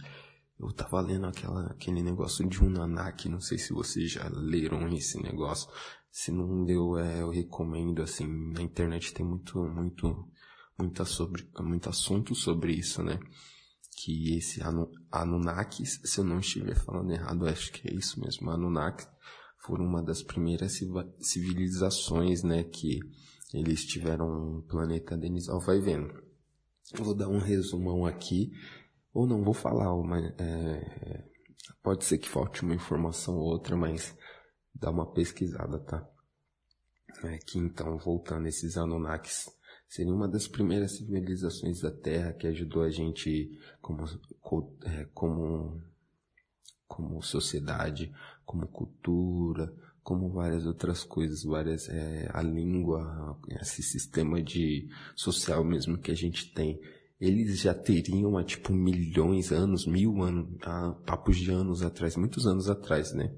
Eu 0.59 0.73
tava 0.73 0.99
lendo 0.99 1.25
aquela, 1.25 1.67
aquele 1.67 2.03
negócio 2.03 2.47
de 2.47 2.61
um 2.61 2.69
nanak, 2.69 3.29
não 3.29 3.39
sei 3.39 3.57
se 3.57 3.71
vocês 3.71 4.11
já 4.11 4.27
leram 4.29 4.89
esse 4.89 5.21
negócio. 5.21 5.71
Se 6.11 6.31
não 6.31 6.65
leu, 6.65 6.97
é, 6.97 7.21
eu 7.21 7.29
recomendo, 7.29 8.01
assim, 8.01 8.27
na 8.27 8.61
internet 8.61 9.13
tem 9.13 9.25
muito, 9.25 9.57
muito, 9.63 10.27
muita 10.77 11.05
sobre, 11.05 11.47
muito 11.59 11.89
assunto 11.89 12.35
sobre 12.35 12.73
isso, 12.73 13.01
né? 13.01 13.19
Que 13.95 14.35
esse 14.37 14.61
Anunnakis, 15.11 16.01
se 16.03 16.19
eu 16.19 16.25
não 16.25 16.39
estiver 16.39 16.75
falando 16.75 17.11
errado, 17.11 17.47
acho 17.47 17.71
que 17.71 17.87
é 17.87 17.93
isso 17.93 18.19
mesmo, 18.19 18.49
Anunnakis, 18.49 19.07
foram 19.59 19.85
uma 19.85 20.01
das 20.01 20.23
primeiras 20.23 20.79
civilizações, 21.19 22.43
né, 22.43 22.63
que 22.63 22.99
eles 23.53 23.85
tiveram 23.85 24.57
um 24.57 24.61
planeta 24.61 25.17
denisal. 25.17 25.59
Vai 25.59 25.79
vendo. 25.79 26.13
Vou 26.95 27.13
dar 27.13 27.27
um 27.27 27.39
resumão 27.39 28.05
aqui, 28.05 28.51
ou 29.13 29.27
não 29.27 29.43
vou 29.43 29.53
falar 29.53 29.93
uma, 29.93 30.19
é, 30.19 31.25
pode 31.81 32.05
ser 32.05 32.17
que 32.17 32.29
falte 32.29 32.63
uma 32.63 32.75
informação 32.75 33.35
ou 33.35 33.45
outra, 33.45 33.75
mas 33.75 34.15
dá 34.73 34.89
uma 34.89 35.11
pesquisada, 35.11 35.79
tá? 35.79 36.07
É 37.23 37.37
que 37.37 37.57
então, 37.57 37.97
voltando 37.97 38.47
esses 38.47 38.77
Anunnakis, 38.77 39.49
seria 39.87 40.13
uma 40.13 40.27
das 40.27 40.47
primeiras 40.47 40.97
civilizações 40.97 41.81
da 41.81 41.91
Terra 41.91 42.33
que 42.33 42.47
ajudou 42.47 42.83
a 42.83 42.89
gente 42.89 43.59
como, 43.81 44.05
é, 44.85 45.05
como 45.13 45.81
como 46.89 47.21
sociedade, 47.21 48.11
como 48.43 48.67
cultura, 48.67 49.71
como 50.01 50.31
várias 50.31 50.65
outras 50.65 51.03
coisas, 51.03 51.43
várias 51.43 51.87
é, 51.87 52.27
a 52.33 52.41
língua, 52.41 53.39
esse 53.61 53.83
sistema 53.83 54.41
de 54.41 54.89
social 55.15 55.63
mesmo 55.63 55.99
que 55.99 56.11
a 56.11 56.15
gente 56.15 56.51
tem, 56.51 56.81
eles 57.19 57.59
já 57.59 57.73
teriam 57.73 58.37
há 58.37 58.43
tipo 58.43 58.73
milhões, 58.73 59.51
anos, 59.51 59.85
mil 59.85 60.21
anos, 60.23 60.57
há 60.61 60.93
papos 61.05 61.37
de 61.37 61.51
anos 61.51 61.81
atrás, 61.81 62.15
muitos 62.15 62.47
anos 62.47 62.69
atrás, 62.69 63.13
né? 63.13 63.35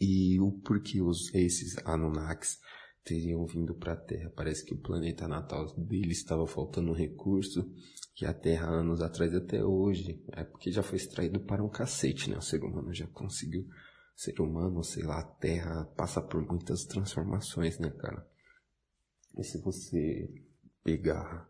E 0.00 0.38
o 0.40 0.52
porquê 0.60 1.02
os, 1.02 1.34
esses 1.34 1.76
Anunnakis 1.84 2.60
teriam 3.02 3.46
vindo 3.46 3.74
para 3.74 3.94
a 3.94 3.96
Terra? 3.96 4.30
Parece 4.36 4.64
que 4.64 4.74
o 4.74 4.80
planeta 4.80 5.26
natal 5.26 5.74
deles 5.76 6.18
estava 6.18 6.46
faltando 6.46 6.92
recurso 6.92 7.68
que 8.14 8.24
a 8.24 8.32
Terra 8.32 8.68
anos 8.68 9.02
atrás 9.02 9.34
até 9.34 9.62
hoje, 9.62 10.24
é 10.32 10.42
porque 10.42 10.70
já 10.70 10.82
foi 10.82 10.96
extraído 10.96 11.38
para 11.40 11.62
um 11.62 11.68
cacete, 11.68 12.30
né? 12.30 12.38
O 12.38 12.42
ser 12.42 12.62
humano 12.64 12.92
já 12.94 13.06
conseguiu, 13.08 13.66
ser 14.14 14.40
humano, 14.40 14.82
sei 14.82 15.02
lá, 15.02 15.18
a 15.18 15.24
Terra 15.24 15.84
passa 15.96 16.22
por 16.22 16.40
muitas 16.46 16.84
transformações, 16.84 17.78
né, 17.78 17.90
cara? 17.90 18.26
E 19.36 19.44
se 19.44 19.60
você 19.60 20.32
pegar, 20.82 21.46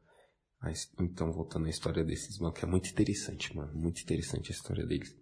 então 1.01 1.33
voltando 1.33 1.67
à 1.67 1.71
história 1.71 2.05
desses 2.05 2.39
mano, 2.39 2.55
que 2.55 2.65
é 2.65 2.69
muito 2.69 2.91
interessante, 2.91 3.55
mano, 3.57 3.73
muito 3.75 4.03
interessante 4.03 4.51
a 4.51 4.55
história 4.55 4.87
deles, 4.87 5.15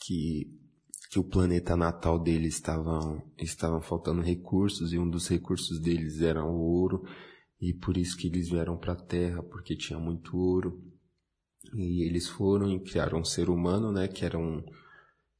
que 0.00 0.58
que 1.10 1.18
o 1.18 1.24
planeta 1.24 1.76
natal 1.76 2.18
deles 2.18 2.54
estavam 2.54 3.22
estavam 3.38 3.82
faltando 3.82 4.22
recursos 4.22 4.94
e 4.94 4.98
um 4.98 5.08
dos 5.08 5.28
recursos 5.28 5.78
deles 5.78 6.22
era 6.22 6.42
o 6.42 6.58
ouro 6.58 7.04
e 7.62 7.72
por 7.72 7.96
isso 7.96 8.16
que 8.16 8.26
eles 8.26 8.48
vieram 8.48 8.76
para 8.76 8.94
a 8.94 8.96
Terra, 8.96 9.40
porque 9.40 9.76
tinha 9.76 9.96
muito 9.96 10.36
ouro. 10.36 10.82
E 11.72 12.04
eles 12.04 12.28
foram 12.28 12.68
e 12.68 12.80
criaram 12.80 13.20
um 13.20 13.24
ser 13.24 13.48
humano, 13.48 13.92
né, 13.92 14.08
que 14.08 14.24
era 14.24 14.36
um 14.36 14.64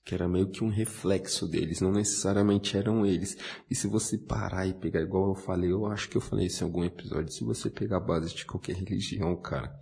que 0.04 0.14
era 0.14 0.28
meio 0.28 0.50
que 0.50 0.64
um 0.64 0.68
reflexo 0.68 1.47
deles, 1.47 1.80
não 1.80 1.92
necessariamente 1.92 2.76
eram 2.76 3.06
eles. 3.06 3.37
E 3.71 3.75
se 3.75 3.87
você 3.87 4.18
parar 4.18 4.66
e 4.66 4.75
pegar, 4.75 5.00
igual 5.00 5.28
eu 5.28 5.35
falei, 5.35 5.71
eu 5.71 5.87
acho 5.87 6.09
que 6.09 6.16
eu 6.16 6.21
falei 6.21 6.47
isso 6.47 6.62
em 6.62 6.66
algum 6.66 6.85
episódio, 6.85 7.32
se 7.32 7.44
você 7.44 7.71
pegar 7.71 7.99
a 7.99 8.00
base 8.00 8.35
de 8.35 8.44
qualquer 8.44 8.76
religião, 8.76 9.37
cara, 9.40 9.73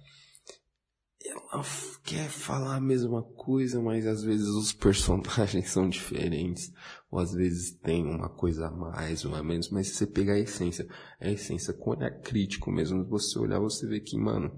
ela 1.25 1.63
quer 2.05 2.29
falar 2.29 2.77
a 2.77 2.81
mesma 2.81 3.23
coisa, 3.23 3.81
mas 3.81 4.07
às 4.07 4.23
vezes 4.23 4.49
os 4.49 4.73
personagens 4.73 5.69
são 5.73 5.89
diferentes, 5.89 6.73
ou 7.11 7.19
às 7.19 7.33
vezes 7.33 7.73
tem 7.79 8.05
uma 8.05 8.29
coisa 8.29 8.67
a 8.67 8.71
mais 8.71 9.25
ou 9.25 9.35
a 9.35 9.43
menos, 9.43 9.71
mas 9.71 9.89
se 9.89 9.95
você 9.95 10.07
pegar 10.07 10.35
a 10.35 10.39
essência, 10.39 10.87
a 11.19 11.31
essência, 11.31 11.73
quando 11.73 12.05
é 12.05 12.11
crítico 12.11 12.71
mesmo, 12.71 13.05
você 13.07 13.39
olhar, 13.39 13.59
você 13.59 13.87
vê 13.87 14.01
que, 14.01 14.19
mano, 14.19 14.51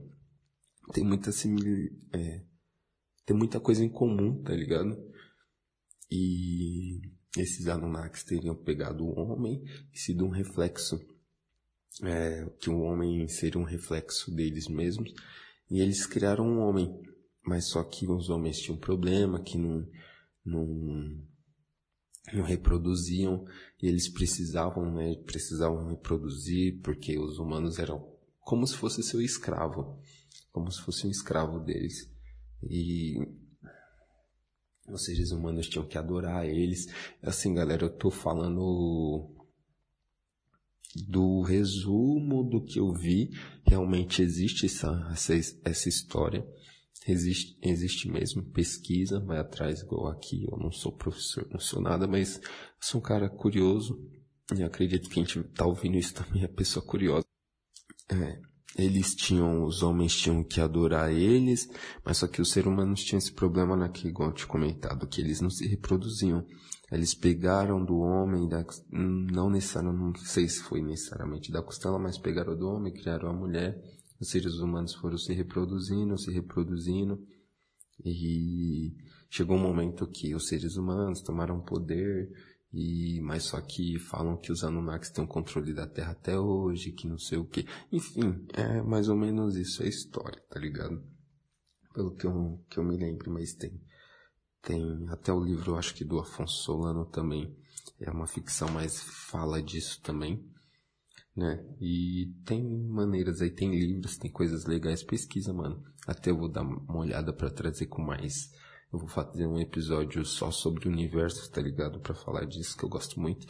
tem 0.92 1.04
muita 1.04 1.30
simil... 1.30 1.88
É, 2.12 2.42
tem 3.24 3.36
muita 3.36 3.60
coisa 3.60 3.84
em 3.84 3.88
comum, 3.88 4.42
tá 4.42 4.52
ligado? 4.52 4.96
E 6.14 7.00
esses 7.38 7.68
Anunnakis 7.68 8.22
teriam 8.22 8.54
pegado 8.54 9.02
o 9.02 9.18
homem 9.18 9.64
e 9.90 9.98
sido 9.98 10.26
um 10.26 10.28
reflexo, 10.28 11.00
é, 12.02 12.44
que 12.60 12.68
o 12.68 12.80
homem 12.80 13.26
seria 13.28 13.58
um 13.58 13.64
reflexo 13.64 14.30
deles 14.30 14.68
mesmos, 14.68 15.10
e 15.70 15.80
eles 15.80 16.04
criaram 16.04 16.46
um 16.46 16.58
homem, 16.58 16.94
mas 17.46 17.70
só 17.70 17.82
que 17.82 18.06
os 18.06 18.28
homens 18.28 18.58
tinham 18.58 18.76
um 18.76 18.80
problema, 18.80 19.42
que 19.42 19.56
não, 19.56 19.88
não, 20.44 20.66
não 22.30 22.44
reproduziam, 22.44 23.46
e 23.82 23.88
eles 23.88 24.06
precisavam, 24.06 24.94
né, 24.94 25.14
precisavam 25.24 25.88
reproduzir, 25.88 26.78
porque 26.82 27.18
os 27.18 27.38
humanos 27.38 27.78
eram 27.78 28.06
como 28.40 28.66
se 28.66 28.76
fosse 28.76 29.02
seu 29.02 29.22
escravo, 29.22 29.98
como 30.52 30.70
se 30.70 30.82
fosse 30.82 31.06
um 31.06 31.10
escravo 31.10 31.58
deles. 31.58 32.12
E 32.62 33.16
os 34.88 35.04
seres 35.04 35.30
humanos 35.30 35.68
tinham 35.68 35.86
que 35.86 35.98
adorar 35.98 36.46
eles. 36.46 36.86
Assim, 37.22 37.54
galera, 37.54 37.84
eu 37.84 37.90
tô 37.90 38.10
falando 38.10 39.30
do 41.06 41.40
resumo 41.42 42.44
do 42.44 42.62
que 42.62 42.78
eu 42.78 42.92
vi, 42.92 43.30
realmente 43.66 44.22
existe 44.22 44.66
essa, 44.66 45.08
essa, 45.12 45.34
essa 45.64 45.88
história. 45.88 46.46
Existe, 47.06 47.58
existe 47.60 48.08
mesmo, 48.08 48.44
pesquisa, 48.44 49.18
vai 49.18 49.38
atrás 49.38 49.80
igual 49.80 50.08
aqui. 50.08 50.46
Eu 50.48 50.56
não 50.58 50.70
sou 50.70 50.92
professor, 50.92 51.48
não 51.50 51.58
sou 51.58 51.80
nada, 51.80 52.06
mas 52.06 52.40
sou 52.80 53.00
um 53.00 53.02
cara 53.02 53.28
curioso. 53.28 53.98
E 54.56 54.62
acredito 54.62 55.08
que 55.08 55.18
a 55.18 55.24
gente 55.24 55.42
tá 55.50 55.66
ouvindo 55.66 55.96
isso 55.96 56.14
também 56.14 56.44
é 56.44 56.48
pessoa 56.48 56.84
curiosa. 56.84 57.26
É, 58.10 58.40
eles 58.76 59.14
tinham, 59.14 59.64
os 59.64 59.82
homens 59.82 60.16
tinham 60.16 60.42
que 60.42 60.60
adorar 60.60 61.12
eles, 61.12 61.68
mas 62.04 62.18
só 62.18 62.26
que 62.26 62.40
os 62.40 62.50
seres 62.50 62.68
humanos 62.68 63.04
tinham 63.04 63.18
esse 63.18 63.32
problema 63.32 63.76
naquele, 63.76 64.08
igual 64.08 64.30
eu 64.30 64.34
te 64.34 64.46
comentado, 64.46 65.06
que 65.06 65.20
eles 65.20 65.40
não 65.40 65.50
se 65.50 65.66
reproduziam. 65.66 66.46
Eles 66.90 67.14
pegaram 67.14 67.82
do 67.84 67.98
homem, 67.98 68.48
da, 68.48 68.64
não 68.90 69.50
necessariamente, 69.50 70.20
não 70.20 70.26
sei 70.26 70.48
se 70.48 70.62
foi 70.62 70.82
necessariamente 70.82 71.50
da 71.50 71.62
costela, 71.62 71.98
mas 71.98 72.18
pegaram 72.18 72.56
do 72.56 72.68
homem, 72.68 72.92
criaram 72.92 73.30
a 73.30 73.32
mulher. 73.32 73.82
Os 74.20 74.30
seres 74.30 74.54
humanos 74.54 74.94
foram 74.94 75.18
se 75.18 75.32
reproduzindo, 75.32 76.18
se 76.18 76.30
reproduzindo. 76.30 77.18
E 78.04 78.94
chegou 79.30 79.56
um 79.56 79.62
momento 79.62 80.06
que 80.06 80.34
os 80.34 80.48
seres 80.48 80.76
humanos 80.76 81.22
tomaram 81.22 81.60
poder, 81.60 82.30
e, 82.72 83.20
mas 83.22 83.44
só 83.44 83.60
que 83.60 83.98
falam 83.98 84.36
que 84.36 84.50
os 84.50 84.64
Anunnakis 84.64 85.10
têm 85.10 85.24
o 85.24 85.28
controle 85.28 85.74
da 85.74 85.86
Terra 85.86 86.12
até 86.12 86.38
hoje, 86.38 86.92
que 86.92 87.06
não 87.06 87.18
sei 87.18 87.38
o 87.38 87.44
que. 87.44 87.66
Enfim, 87.90 88.46
é 88.54 88.80
mais 88.82 89.08
ou 89.08 89.16
menos 89.16 89.56
isso, 89.56 89.82
é 89.82 89.88
história, 89.88 90.42
tá 90.48 90.58
ligado? 90.58 91.02
pelo 91.92 92.14
que 92.14 92.26
eu, 92.26 92.64
que 92.68 92.78
eu 92.78 92.84
me 92.84 92.96
lembro, 92.96 93.30
mas 93.30 93.54
tem. 93.54 93.80
Tem 94.62 95.06
até 95.08 95.32
o 95.32 95.42
livro, 95.42 95.76
acho 95.76 95.94
que 95.94 96.04
do 96.04 96.20
Afonso 96.20 96.62
Solano 96.62 97.04
também. 97.04 97.56
É 98.00 98.10
uma 98.10 98.26
ficção, 98.26 98.68
mas 98.70 99.00
fala 99.02 99.60
disso 99.60 100.00
também. 100.02 100.48
Né? 101.34 101.64
E 101.80 102.32
tem 102.44 102.62
maneiras 102.62 103.40
aí, 103.40 103.50
tem 103.50 103.70
livros, 103.70 104.16
tem 104.16 104.30
coisas 104.30 104.64
legais. 104.64 105.02
Pesquisa, 105.02 105.52
mano. 105.52 105.82
Até 106.06 106.30
eu 106.30 106.38
vou 106.38 106.48
dar 106.48 106.62
uma 106.62 106.98
olhada 106.98 107.32
para 107.32 107.50
trazer 107.50 107.86
com 107.86 108.02
mais. 108.02 108.52
Eu 108.92 108.98
vou 108.98 109.08
fazer 109.08 109.46
um 109.46 109.58
episódio 109.58 110.24
só 110.24 110.50
sobre 110.50 110.86
o 110.86 110.92
universo, 110.92 111.50
tá 111.50 111.62
ligado? 111.62 111.98
Para 112.00 112.14
falar 112.14 112.44
disso, 112.44 112.76
que 112.76 112.84
eu 112.84 112.88
gosto 112.88 113.18
muito. 113.18 113.46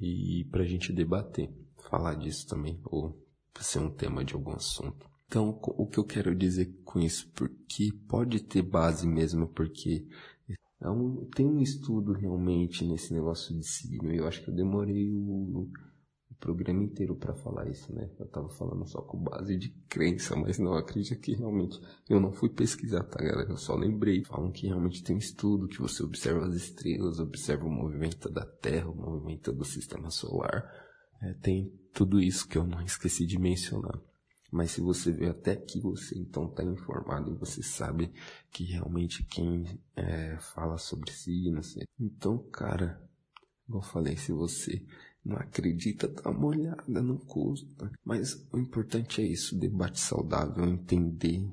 E 0.00 0.46
pra 0.50 0.64
gente 0.64 0.92
debater, 0.92 1.52
falar 1.90 2.14
disso 2.14 2.46
também, 2.46 2.80
ou 2.84 3.20
ser 3.58 3.80
um 3.80 3.90
tema 3.90 4.24
de 4.24 4.34
algum 4.34 4.52
assunto. 4.52 5.10
Então, 5.26 5.58
o 5.62 5.86
que 5.86 5.98
eu 5.98 6.04
quero 6.04 6.34
dizer 6.34 6.72
com 6.84 7.00
isso? 7.00 7.30
Porque 7.32 7.90
pode 8.08 8.40
ter 8.40 8.62
base 8.62 9.06
mesmo, 9.06 9.48
porque 9.48 10.06
é 10.80 10.90
um, 10.90 11.24
tem 11.34 11.46
um 11.46 11.60
estudo 11.60 12.12
realmente 12.12 12.84
nesse 12.84 13.12
negócio 13.14 13.56
de 13.56 13.66
signo. 13.66 14.12
Eu 14.12 14.28
acho 14.28 14.42
que 14.42 14.50
eu 14.50 14.54
demorei 14.54 15.10
o, 15.10 15.68
programa 16.42 16.82
inteiro 16.82 17.14
para 17.14 17.32
falar 17.34 17.68
isso, 17.70 17.94
né? 17.94 18.10
Eu 18.18 18.26
tava 18.26 18.48
falando 18.48 18.84
só 18.84 19.00
com 19.00 19.16
base 19.16 19.56
de 19.56 19.70
crença, 19.88 20.34
mas 20.34 20.58
não 20.58 20.74
acredito 20.74 21.20
que 21.20 21.36
realmente 21.36 21.80
eu 22.10 22.18
não 22.18 22.32
fui 22.32 22.48
pesquisar, 22.48 23.04
tá, 23.04 23.22
galera? 23.22 23.48
Eu 23.48 23.56
só 23.56 23.76
lembrei. 23.76 24.24
Falam 24.24 24.50
que 24.50 24.66
realmente 24.66 25.04
tem 25.04 25.16
estudo, 25.16 25.68
que 25.68 25.80
você 25.80 26.02
observa 26.02 26.44
as 26.44 26.54
estrelas, 26.54 27.20
observa 27.20 27.64
o 27.64 27.70
movimento 27.70 28.28
da 28.28 28.44
Terra, 28.44 28.90
o 28.90 28.94
movimento 28.94 29.52
do 29.52 29.64
sistema 29.64 30.10
solar. 30.10 30.68
É, 31.22 31.32
tem 31.34 31.72
tudo 31.94 32.20
isso 32.20 32.48
que 32.48 32.58
eu 32.58 32.66
não 32.66 32.82
esqueci 32.82 33.24
de 33.24 33.38
mencionar. 33.38 34.00
Mas 34.50 34.72
se 34.72 34.80
você 34.80 35.12
vê 35.12 35.28
até 35.28 35.52
aqui, 35.52 35.80
você 35.80 36.18
então 36.18 36.46
está 36.46 36.64
informado 36.64 37.30
e 37.30 37.38
você 37.38 37.62
sabe 37.62 38.12
que 38.50 38.64
realmente 38.64 39.24
quem 39.24 39.80
é, 39.94 40.36
fala 40.38 40.76
sobre 40.76 41.12
si, 41.12 41.50
não 41.52 41.62
sei. 41.62 41.84
Então, 41.98 42.38
cara, 42.50 43.00
como 43.64 43.78
eu 43.78 43.82
falei, 43.82 44.16
se 44.16 44.32
você 44.32 44.84
não 45.24 45.36
acredita, 45.36 46.08
dá 46.08 46.30
uma 46.30 46.46
olhada, 46.46 47.02
não 47.02 47.16
custa. 47.16 47.90
Mas 48.04 48.46
o 48.52 48.58
importante 48.58 49.20
é 49.20 49.24
isso, 49.24 49.58
debate 49.58 50.00
saudável, 50.00 50.64
entender 50.64 51.48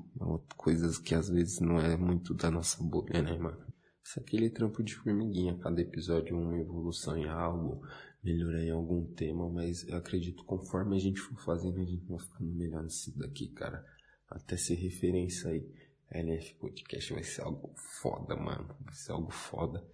coisas 0.56 0.98
que 0.98 1.14
às 1.14 1.28
vezes 1.28 1.60
não 1.60 1.78
é 1.78 1.96
muito 1.96 2.34
da 2.34 2.50
nossa 2.50 2.82
bolha, 2.82 3.22
né, 3.22 3.36
mano? 3.38 3.64
Isso 4.04 4.18
é 4.18 4.22
aquele 4.22 4.50
trampo 4.50 4.82
de 4.82 4.94
formiguinha, 4.94 5.58
cada 5.58 5.80
episódio 5.80 6.36
uma 6.36 6.58
evolução 6.58 7.16
em 7.16 7.28
algo, 7.28 7.80
melhorar 8.24 8.62
em 8.62 8.70
algum 8.70 9.04
tema, 9.14 9.48
mas 9.48 9.86
eu 9.86 9.96
acredito 9.96 10.44
conforme 10.44 10.96
a 10.96 10.98
gente 10.98 11.20
for 11.20 11.40
fazendo, 11.42 11.80
a 11.80 11.84
gente 11.84 12.04
vai 12.06 12.18
ficando 12.18 12.52
melhor 12.52 12.82
nisso 12.82 13.16
daqui, 13.16 13.48
cara. 13.52 13.84
Até 14.28 14.56
ser 14.56 14.74
referência 14.74 15.50
aí. 15.50 15.64
LF 16.10 16.54
Podcast 16.54 17.12
vai 17.12 17.22
ser 17.22 17.42
algo 17.42 17.72
foda, 18.02 18.34
mano. 18.34 18.74
Vai 18.80 18.94
ser 18.94 19.12
algo 19.12 19.30
foda. 19.30 19.84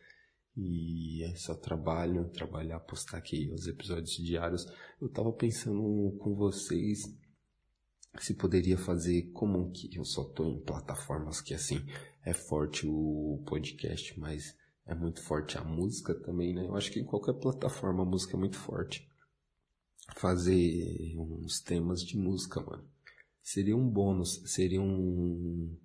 E 0.56 1.22
é 1.25 1.34
só 1.34 1.54
trabalho, 1.54 2.30
trabalhar, 2.30 2.80
postar 2.80 3.18
aqui 3.18 3.50
os 3.52 3.66
episódios 3.66 4.16
diários. 4.16 4.66
Eu 5.00 5.08
tava 5.08 5.32
pensando 5.32 6.16
com 6.18 6.34
vocês 6.34 7.00
se 8.18 8.34
poderia 8.34 8.78
fazer 8.78 9.30
como 9.32 9.70
que 9.70 9.94
eu 9.96 10.04
só 10.04 10.25
tô 10.25 10.44
em 10.46 10.60
plataformas 10.60 11.40
que 11.40 11.54
assim 11.54 11.84
é 12.25 12.32
forte 12.32 12.86
o 12.86 13.42
podcast, 13.46 14.18
mas 14.18 14.56
é 14.86 14.94
muito 14.94 15.22
forte 15.22 15.58
a 15.58 15.64
música 15.64 16.14
também, 16.14 16.54
né? 16.54 16.66
Eu 16.66 16.76
acho 16.76 16.90
que 16.90 17.00
em 17.00 17.04
qualquer 17.04 17.34
plataforma 17.34 18.02
a 18.02 18.06
música 18.06 18.36
é 18.36 18.38
muito 18.38 18.56
forte. 18.56 19.06
Fazer 20.16 21.16
uns 21.18 21.60
temas 21.60 22.00
de 22.00 22.16
música, 22.16 22.60
mano. 22.60 22.88
Seria 23.42 23.76
um 23.76 23.88
bônus, 23.88 24.42
seria 24.46 24.80
um, 24.80 25.75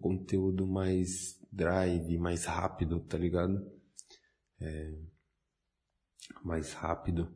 conteúdo 0.00 0.66
mais 0.66 1.38
drive, 1.52 2.18
mais 2.18 2.44
rápido, 2.44 3.00
tá 3.00 3.18
ligado? 3.18 3.70
É, 4.60 4.98
mais 6.44 6.72
rápido 6.72 7.34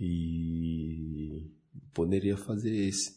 e 0.00 1.50
poderia 1.92 2.36
fazer 2.36 2.74
esse. 2.74 3.16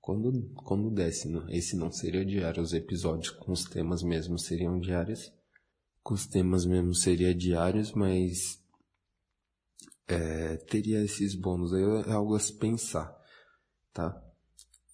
Quando, 0.00 0.50
quando 0.54 0.90
desse, 0.90 1.28
né? 1.28 1.44
esse 1.50 1.76
não 1.76 1.92
seria 1.92 2.24
diário, 2.24 2.62
os 2.62 2.72
episódios 2.72 3.30
com 3.30 3.52
os 3.52 3.64
temas 3.64 4.02
mesmo 4.02 4.38
seriam 4.38 4.80
diários. 4.80 5.32
Com 6.02 6.14
os 6.14 6.26
temas 6.26 6.64
mesmo 6.64 6.94
seria 6.94 7.34
diários, 7.34 7.92
mas 7.92 8.62
é, 10.06 10.56
teria 10.56 11.04
esses 11.04 11.34
bônus 11.34 11.74
aí, 11.74 11.82
é 11.82 12.12
algo 12.12 12.34
a 12.34 12.40
se 12.40 12.54
pensar, 12.54 13.14
tá? 13.92 14.27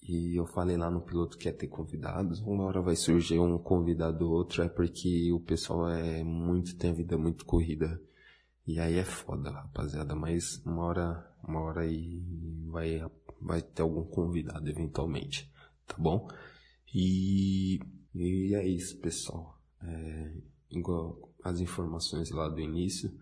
E 0.06 0.36
eu 0.36 0.46
falei 0.46 0.76
lá 0.76 0.90
no 0.90 1.00
piloto 1.00 1.38
que 1.38 1.48
ia 1.48 1.52
ter 1.52 1.66
convidados, 1.66 2.40
uma 2.40 2.64
hora 2.64 2.82
vai 2.82 2.94
surgir 2.94 3.38
um 3.38 3.58
convidado 3.58 4.26
ou 4.26 4.32
outro, 4.32 4.62
é 4.62 4.68
porque 4.68 5.32
o 5.32 5.40
pessoal 5.40 5.88
é 5.88 6.22
muito, 6.22 6.76
tem 6.76 6.90
a 6.90 6.94
vida 6.94 7.16
muito 7.16 7.46
corrida. 7.46 8.00
E 8.66 8.78
aí 8.78 8.98
é 8.98 9.04
foda, 9.04 9.50
rapaziada, 9.50 10.14
mas 10.14 10.62
uma 10.64 10.84
hora, 10.84 11.34
uma 11.42 11.60
hora 11.60 11.82
aí 11.82 12.22
vai 12.66 13.00
vai 13.40 13.60
ter 13.60 13.82
algum 13.82 14.04
convidado 14.04 14.68
eventualmente, 14.68 15.52
tá 15.86 15.94
bom? 15.98 16.28
E, 16.94 17.78
e 18.14 18.54
é 18.54 18.66
isso, 18.66 18.98
pessoal. 18.98 19.60
É, 19.82 20.32
igual 20.70 21.30
as 21.42 21.60
informações 21.60 22.30
lá 22.30 22.48
do 22.48 22.60
início, 22.60 23.12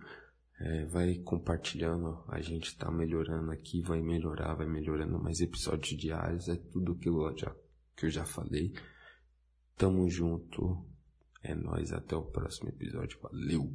é, 0.65 0.87
vai 0.87 1.17
compartilhando, 1.17 2.23
a 2.29 2.41
gente 2.41 2.77
tá 2.77 2.89
melhorando 2.91 3.51
aqui, 3.51 3.83
vai 3.83 4.01
melhorar, 4.01 4.55
vai 4.55 4.67
melhorando 4.67 5.19
mais 5.19 5.41
episódios 5.41 5.99
diários, 6.01 6.49
é 6.49 6.55
tudo 6.55 6.95
que 6.95 7.09
eu 7.09 7.37
já, 7.37 7.53
que 7.97 8.07
eu 8.07 8.11
já 8.11 8.25
falei. 8.25 8.73
Tamo 9.77 10.09
junto, 10.09 10.87
é 11.43 11.53
nós 11.53 11.93
até 11.93 12.15
o 12.15 12.23
próximo 12.23 12.69
episódio, 12.69 13.19
valeu! 13.21 13.73